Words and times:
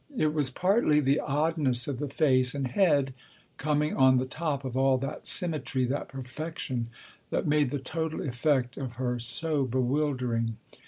It 0.17 0.33
was 0.33 0.49
partly 0.49 0.99
the 0.99 1.19
oddness 1.19 1.87
of 1.87 1.99
the 1.99 2.07
face 2.09 2.55
and 2.55 2.65
head, 2.69 3.13
coming 3.57 3.95
on 3.95 4.17
the 4.17 4.25
top 4.25 4.65
of 4.65 4.75
all 4.75 4.97
that 4.97 5.27
symmetry, 5.27 5.85
that 5.85 6.07
perfection, 6.07 6.89
that 7.29 7.45
made 7.45 7.69
the 7.69 7.77
total 7.77 8.23
effect 8.23 8.77
of 8.77 8.93
her 8.93 9.19
so 9.19 9.63
bewildering. 9.65 10.57